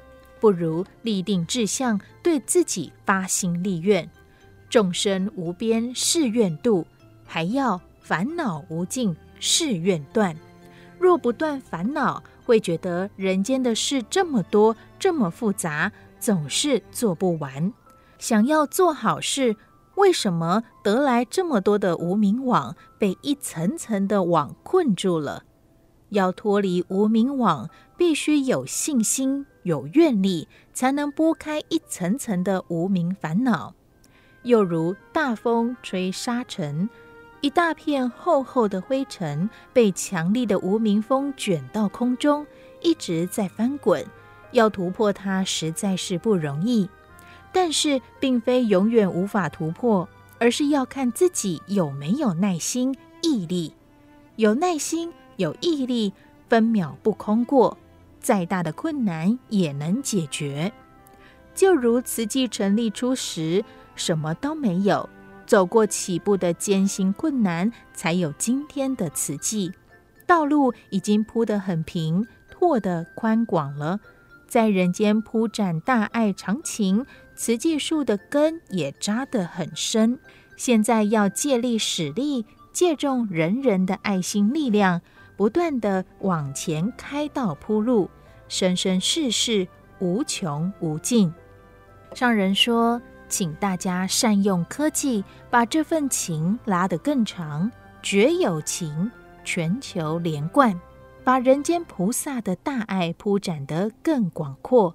[0.40, 4.08] 不如立定志向，对自己发心立愿。
[4.74, 6.84] 众生无边誓愿度，
[7.24, 10.36] 还要烦恼无尽誓愿断。
[10.98, 17.72] 若不断烦恼，会觉得人间的事这么多，这么复杂，总是做不完。
[18.18, 19.54] 想要做好事，
[19.94, 25.44] 为什么得来这么多的无名网，被一层层的网困住了？
[26.08, 33.76] 要脱离无名网，必须有信心、有愿力，才能拨开一层层的无名烦恼。
[34.44, 36.88] 又如大风吹沙尘，
[37.40, 42.46] 一大片厚厚的灰尘被强力的无名风卷到空中，
[42.82, 44.04] 一直在翻滚。
[44.52, 46.88] 要突破它实在是不容易，
[47.52, 50.06] 但是并非永远无法突破，
[50.38, 53.72] 而是要看自己有没有耐心、毅力。
[54.36, 56.12] 有耐心、有毅力，
[56.48, 57.78] 分秒不空过，
[58.20, 60.70] 再大的困难也能解决。
[61.54, 63.64] 就如慈济成立初时。
[63.94, 65.08] 什么都没有，
[65.46, 69.72] 走过起步的艰辛困难，才有今天的慈济。
[70.26, 74.00] 道路已经铺得很平，拓得宽广了，
[74.48, 80.18] 在人间铺展大爱长情，慈济树的根也扎得很深。
[80.56, 85.02] 现在要借力使力，借重人人的爱心力量，
[85.36, 88.10] 不断地往前开道铺路，
[88.48, 89.68] 生生世世
[89.98, 91.32] 无穷无尽。
[92.14, 93.00] 上人说。
[93.28, 97.70] 请大家善用科技，把这份情拉得更长，
[98.02, 99.10] 绝有情，
[99.44, 100.78] 全球连贯，
[101.24, 104.94] 把人间菩萨的大爱铺展得更广阔。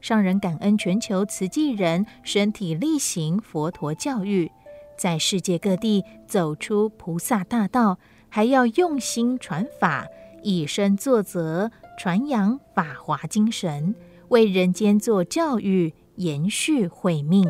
[0.00, 4.50] 上人感恩全球慈济人身体力行佛陀教育，
[4.96, 7.98] 在世界各地走出菩萨大道，
[8.30, 10.06] 还要用心传法，
[10.42, 13.94] 以身作则，传扬法华精神，
[14.28, 17.48] 为人间做教育，延续慧命。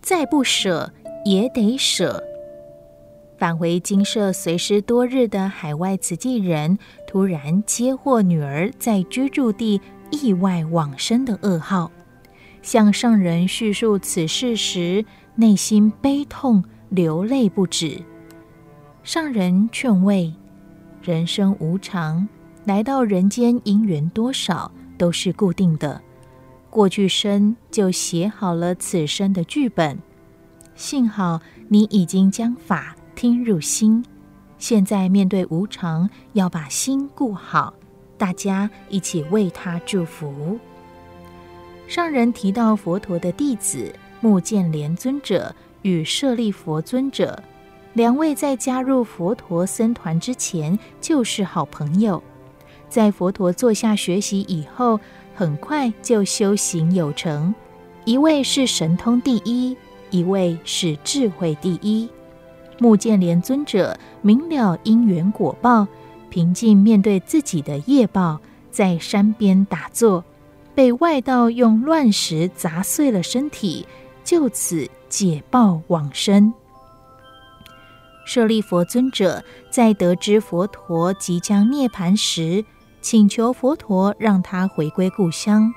[0.00, 0.92] 再不舍
[1.24, 2.24] 也得舍。
[3.36, 6.76] 返回精舍随师多日的海外慈济人，
[7.06, 11.92] 突然接获女儿在居住地意外往生的噩耗，
[12.62, 15.04] 向上人叙述此事时，
[15.36, 18.02] 内心悲痛，流泪不止。
[19.04, 20.34] 上人劝慰：
[21.00, 22.28] 人生无常，
[22.68, 25.98] 来到人间因缘多少都是固定的，
[26.68, 29.98] 过去生就写好了此生的剧本。
[30.74, 32.94] 幸好你已经将法。
[33.14, 34.04] 听入心，
[34.58, 37.72] 现在面对无常，要把心顾好。
[38.18, 40.58] 大家一起为他祝福。
[41.86, 43.90] 上人提到佛陀的弟子
[44.20, 47.42] 目犍连尊者与舍利佛尊者
[47.94, 52.22] 两位，在加入佛陀僧团之前就是好朋友，
[52.88, 54.98] 在佛陀座下学习以后，
[55.34, 57.54] 很快就修行有成。
[58.04, 59.76] 一位是神通第一，
[60.10, 62.08] 一位是智慧第一。
[62.78, 65.86] 目犍连尊者明了因缘果报，
[66.30, 70.24] 平静面对自己的业报，在山边打坐，
[70.74, 73.86] 被外道用乱石砸碎了身体，
[74.24, 76.54] 就此解报往生。
[78.24, 82.64] 舍利佛尊者在得知佛陀即将涅槃时，
[83.00, 85.72] 请求佛陀让他回归故乡。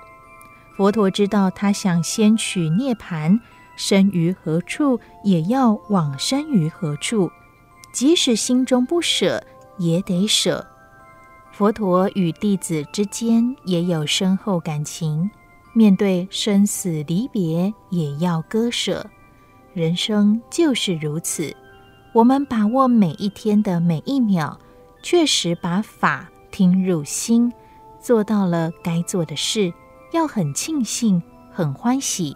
[0.76, 3.40] 佛陀知道他想先取涅槃。
[3.78, 7.32] 生于何处，也要往生于何处。
[7.92, 9.44] 即使心中不舍，
[9.78, 10.68] 也得舍。
[11.52, 15.32] 佛陀与弟子之间也有深厚感情，
[15.74, 19.06] 面对生死离别，也要割舍。
[19.74, 21.56] 人生就是如此，
[22.14, 24.60] 我们把握每一天的每一秒，
[25.02, 27.52] 确实把法听入心，
[28.00, 29.74] 做到了该做的事，
[30.12, 31.22] 要很庆幸，
[31.52, 32.36] 很欢喜。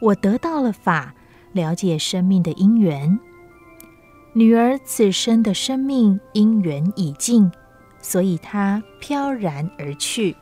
[0.00, 1.14] 我得到了法，
[1.52, 3.18] 了解生命的因缘。
[4.32, 7.50] 女儿此生的生命因缘已尽，
[8.00, 10.34] 所以她飘然而去。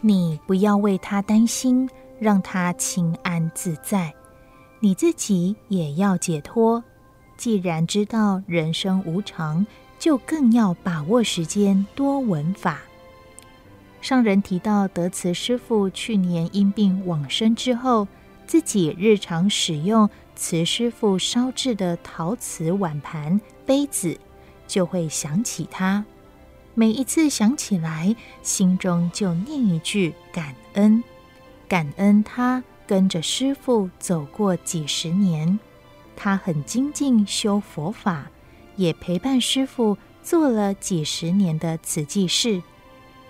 [0.00, 1.88] 你不要为她担心，
[2.20, 4.14] 让她清安自在。
[4.80, 6.82] 你自己也要解脱。
[7.36, 9.66] 既然知道人生无常，
[9.98, 12.80] 就更要把握时间，多闻法。
[14.00, 18.06] 上人提到德慈师父去年因病往生之后。
[18.46, 24.18] 自己日常使用慈师父烧制的陶瓷碗盘、杯子，
[24.66, 26.02] 就会想起他。
[26.72, 31.04] 每一次想起来，心中就念一句感恩，
[31.68, 35.58] 感恩他跟着师父走过几十年，
[36.16, 38.30] 他很精进修佛法，
[38.78, 42.62] 也陪伴师傅做了几十年的慈济事。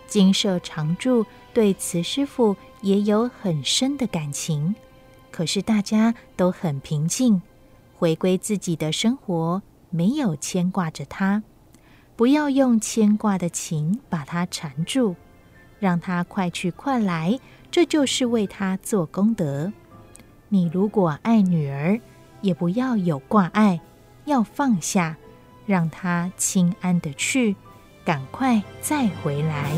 [0.07, 4.77] 金舍常住，对慈师父也有很深的感情。
[5.31, 7.43] 可是大家都很平静，
[7.97, 11.43] 回归自己的生活，没有牵挂着他。
[12.17, 15.15] 不要用牵挂的情把他缠住，
[15.79, 17.39] 让他快去快来，
[17.71, 19.73] 这就是为他做功德。
[20.49, 22.01] 你如果爱女儿，
[22.41, 23.81] 也不要有挂碍，
[24.25, 25.17] 要放下，
[25.69, 27.55] 让他轻安的去，
[28.03, 29.71] 赶快再回来。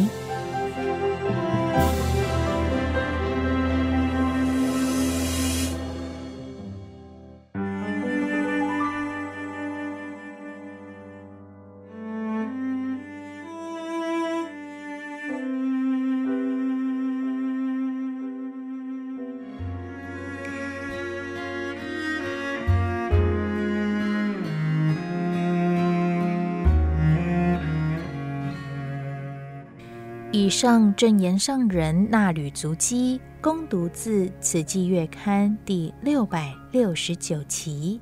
[30.50, 38.00] 上正言上人衲履足迹，恭读自《此季月刊》第六百六十九期，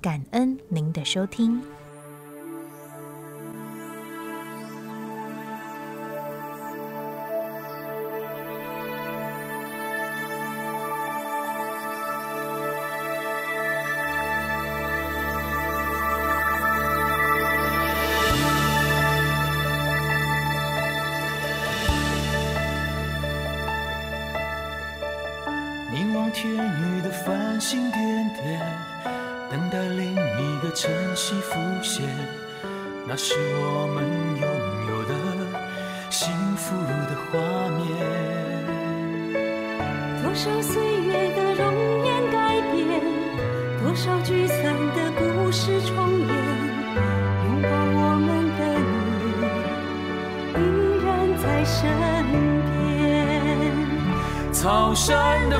[0.00, 1.60] 感恩您的收听。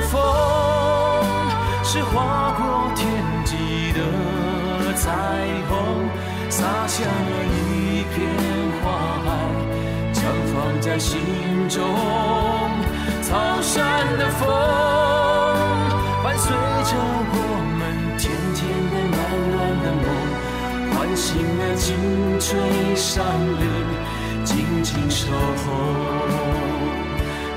[0.09, 0.21] 风，
[1.83, 3.07] 是划过天
[3.45, 3.99] 际的
[4.95, 5.11] 彩
[5.69, 6.09] 虹，
[6.49, 8.15] 洒下一片
[8.81, 8.91] 花
[9.25, 9.27] 海，
[10.13, 10.19] 绽
[10.53, 11.19] 放在心
[11.69, 11.79] 中。
[13.21, 14.47] 草山的风，
[16.23, 16.91] 伴随着
[17.33, 17.35] 我
[17.79, 17.81] 们
[18.17, 18.59] 甜甜
[18.91, 19.19] 的、暖
[19.51, 20.05] 暖的梦，
[20.91, 21.29] 唤醒
[21.59, 21.87] 了青
[22.39, 22.49] 翠
[22.95, 23.23] 山
[23.59, 23.63] 林，
[24.43, 25.65] 静静守候。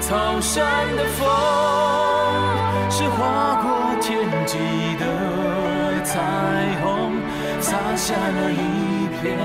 [0.00, 0.62] 草山
[0.96, 1.93] 的风。
[3.04, 4.56] 是划过天际
[4.98, 5.04] 的
[6.04, 6.22] 彩
[6.82, 7.12] 虹，
[7.60, 9.36] 洒下了一片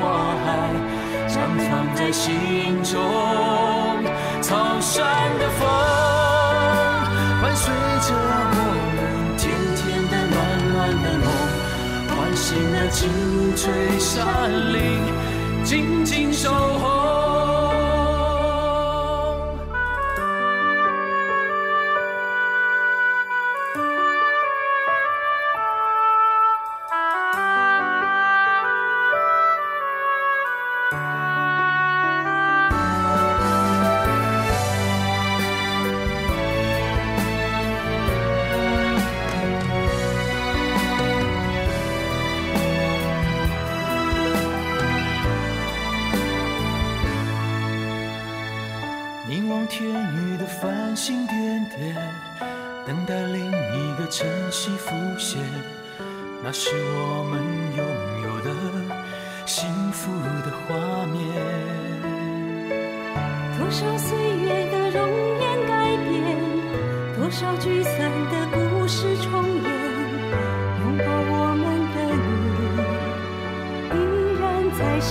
[0.00, 0.46] 花海，
[1.28, 1.34] 绽
[1.70, 3.00] 放在心中。
[4.42, 5.06] 草山
[5.38, 5.68] 的风，
[7.40, 8.58] 伴随着我
[8.96, 8.98] 们
[9.38, 9.42] 甜
[9.76, 10.36] 甜的、暖
[10.72, 11.26] 暖的梦，
[12.16, 12.98] 唤醒了青
[13.54, 13.62] 翠
[14.00, 14.26] 山
[14.72, 14.82] 林，
[15.62, 17.13] 静静守候。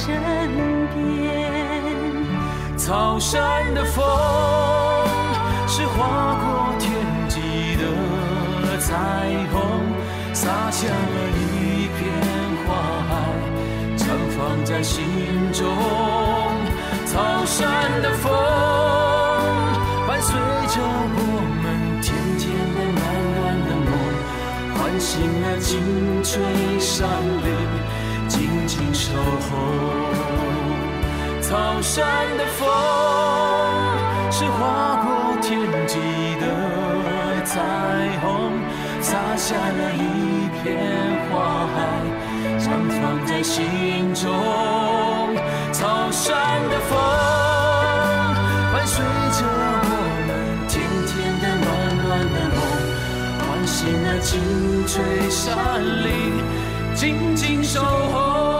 [0.06, 0.12] 身
[0.94, 1.00] 边
[2.76, 4.04] 草山的风，
[5.66, 6.92] 是划过天
[7.30, 7.40] 际
[7.78, 8.92] 的彩
[9.54, 9.62] 虹，
[10.34, 12.02] 洒下了一片
[12.68, 12.76] 花
[13.08, 13.12] 海，
[13.96, 14.04] 绽
[14.36, 15.06] 放在心
[15.54, 15.74] 中。
[17.06, 18.30] 草山的风，
[20.06, 20.36] 伴随
[20.68, 20.82] 着
[21.16, 21.18] 我
[21.64, 22.44] 们甜甜
[22.76, 23.02] 的、暖
[23.38, 23.90] 暖的梦，
[24.76, 25.12] 唤醒
[25.44, 25.72] 了青
[26.22, 26.44] 翠
[26.78, 27.08] 山
[27.46, 27.48] 林，
[28.74, 29.50] 静守候。
[31.42, 32.04] 草山
[32.40, 32.68] 的风
[34.32, 36.00] 是划过天际
[36.42, 37.62] 的彩
[38.24, 38.26] 虹，
[39.00, 40.66] 洒下了一片
[41.30, 41.76] 花海，
[42.58, 42.66] 绽
[43.00, 44.26] 放在心中。
[45.72, 46.34] 草山
[46.72, 46.98] 的风
[48.74, 49.40] 伴随着
[49.86, 49.92] 我
[50.26, 50.30] 们
[50.68, 50.74] 甜
[51.06, 51.14] 甜
[51.44, 51.70] 的、暖
[52.02, 52.58] 暖的梦，
[53.38, 54.32] 唤醒了青
[54.88, 55.54] 翠山
[56.04, 56.12] 林，
[56.96, 58.53] 静静守候。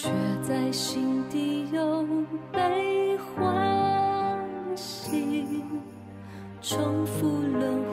[0.00, 0.08] 却
[0.40, 2.06] 在心底又
[2.52, 4.38] 被欢
[4.76, 5.44] 喜，
[6.60, 7.87] 重复轮回。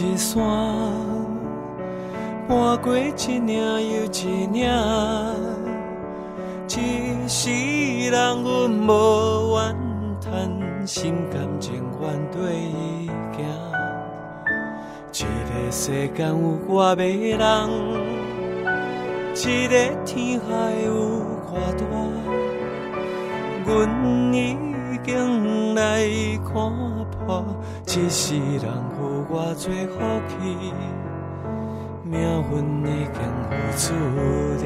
[0.00, 0.38] 一山，
[2.46, 4.70] 搬过一岭又一岭，
[6.68, 7.50] 一世
[8.08, 9.74] 人阮无怨
[10.20, 13.42] 叹，心甘情愿跟伊行。
[15.12, 15.20] 一
[15.50, 16.32] 个世间有
[16.68, 17.40] 偌迷人，
[19.34, 19.74] 一个
[20.04, 20.46] 天海
[20.86, 20.88] 有
[21.50, 21.82] 偌大，
[23.66, 23.68] 阮
[24.32, 24.56] 已
[25.04, 26.06] 经来
[26.44, 26.52] 看
[27.10, 27.44] 破。
[27.86, 28.64] 一世人
[29.00, 29.94] 有偌济福
[30.28, 30.72] 气，
[32.04, 32.52] 命运
[32.86, 33.16] 已经
[33.48, 33.86] 付注
[34.58, 34.64] 定。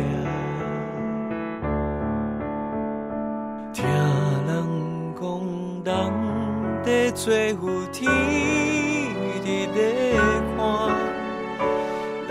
[3.73, 3.85] 听
[4.47, 4.51] 人
[5.19, 5.23] 讲，
[5.85, 5.89] 人
[6.85, 7.41] 在做有
[7.93, 8.01] 天
[9.45, 9.77] 在
[10.57, 10.61] 看，
[12.29, 12.31] 咱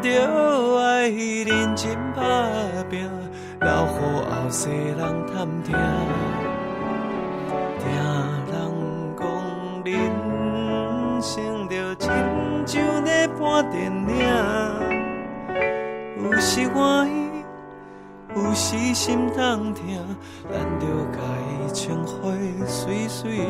[0.00, 0.06] 着
[0.78, 1.82] 爱认真
[2.16, 2.18] 打
[2.88, 2.92] 拼，
[3.60, 5.68] 留予后世人探听。
[13.40, 13.96] 看电影
[16.22, 17.12] 有时欢喜，
[18.36, 19.82] 有时心痛疼，
[20.50, 21.18] 咱着甲
[21.48, 22.12] 伊穿花
[22.66, 23.40] 水水，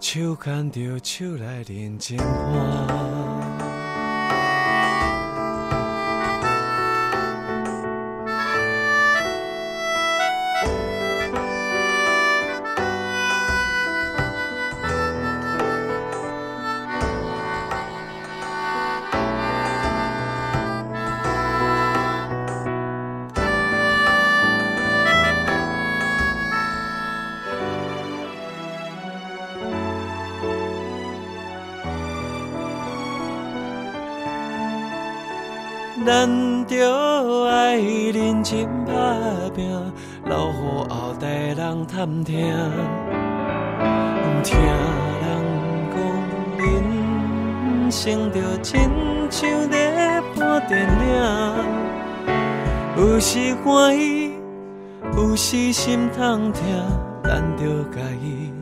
[0.00, 3.25] 手牵着手来认真看。
[53.16, 54.30] 有时欢喜，
[55.16, 56.62] 有时心痛疼，
[57.24, 58.52] 咱着甲伊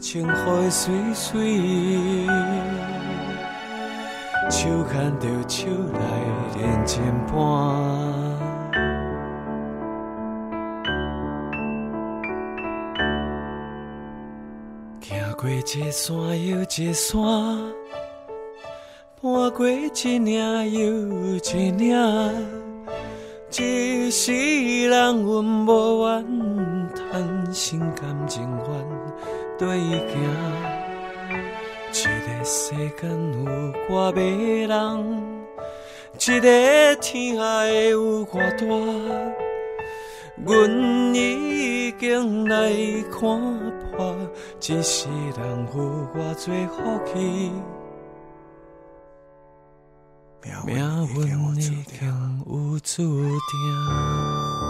[0.00, 2.26] 穿花水水。
[4.48, 6.00] 手牵着手来
[6.56, 7.36] 认真伴，
[15.02, 17.14] 行过一山又一山，
[19.20, 20.80] 搬过一岭又
[21.36, 22.57] 一岭，
[23.50, 24.30] 一世
[24.90, 28.68] 人阮无怨叹，心甘情愿
[29.58, 30.06] 跟伊行。
[31.90, 34.76] 这个世间有偌迷人，
[36.18, 38.66] 这个天海有偌大，
[40.44, 42.70] 阮已经来
[43.10, 43.18] 看
[43.96, 44.14] 破，
[44.60, 46.76] 一世人有偌济福
[47.06, 47.50] 气，
[50.64, 54.67] 命运已经有注定。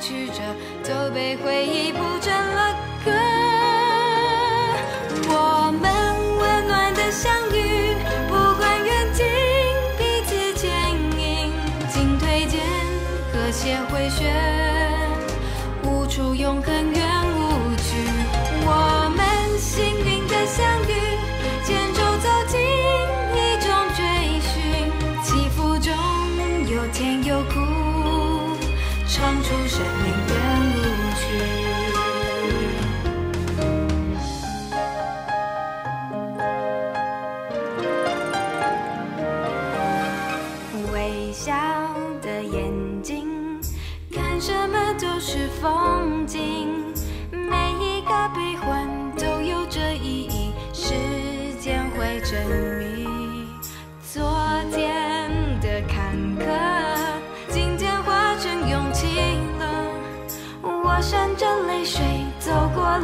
[0.00, 0.42] 曲折
[0.82, 2.69] 都被回忆铺成了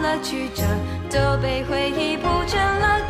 [0.01, 0.63] 了曲折
[1.11, 3.06] 都被回忆铺成了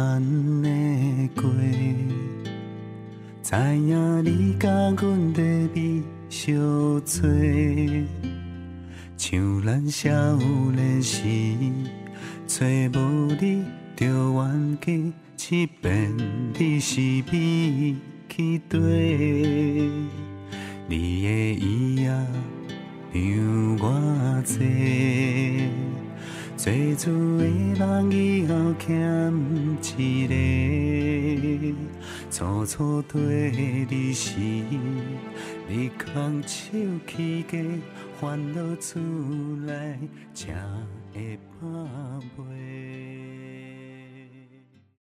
[0.00, 0.22] 安
[0.62, 1.44] 尼过，
[3.42, 5.42] 知影你甲阮在
[5.74, 6.56] 味相
[7.04, 7.28] 做，
[9.18, 10.08] 像咱少
[10.72, 11.18] 年时，
[12.46, 13.62] 找无你
[13.94, 14.90] 着冤家，
[15.50, 16.16] 一遍
[16.58, 16.98] 你是
[17.30, 17.94] 美
[18.26, 18.78] 去对，
[20.88, 21.28] 你的
[21.60, 22.10] 伊仔
[23.12, 24.64] 让我坐。
[26.60, 29.32] 做主的人以后欠
[29.96, 31.74] 一个，
[32.30, 33.50] 初初对
[33.88, 34.38] 你时，
[35.66, 37.56] 你空手去家
[38.20, 39.00] 烦恼出
[39.66, 39.98] 来，
[40.34, 40.52] 才
[41.14, 41.66] 会怕
[42.36, 43.29] 袂。